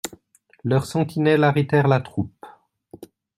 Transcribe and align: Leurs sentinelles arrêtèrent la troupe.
Leurs 0.63 0.87
sentinelles 0.87 1.43
arrêtèrent 1.43 1.87
la 1.87 1.99
troupe. 1.99 2.43